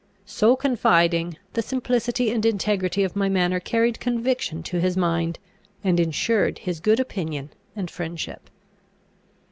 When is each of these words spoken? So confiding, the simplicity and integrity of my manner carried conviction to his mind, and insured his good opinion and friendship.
So 0.25 0.55
confiding, 0.55 1.37
the 1.53 1.61
simplicity 1.61 2.31
and 2.31 2.43
integrity 2.43 3.03
of 3.03 3.15
my 3.15 3.29
manner 3.29 3.59
carried 3.59 3.99
conviction 3.99 4.63
to 4.63 4.79
his 4.79 4.97
mind, 4.97 5.37
and 5.83 5.99
insured 5.99 6.57
his 6.57 6.79
good 6.79 6.99
opinion 6.99 7.51
and 7.75 7.87
friendship. 7.87 8.49